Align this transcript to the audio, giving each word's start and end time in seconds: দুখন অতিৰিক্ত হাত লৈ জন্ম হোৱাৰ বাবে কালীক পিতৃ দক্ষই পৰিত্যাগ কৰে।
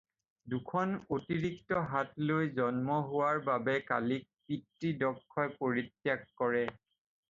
দুখন 0.53 0.93
অতিৰিক্ত 1.17 1.83
হাত 1.91 2.25
লৈ 2.31 2.49
জন্ম 2.57 2.97
হোৱাৰ 3.13 3.45
বাবে 3.53 3.79
কালীক 3.93 4.27
পিতৃ 4.27 4.99
দক্ষই 5.07 5.57
পৰিত্যাগ 5.63 6.31
কৰে। 6.45 6.69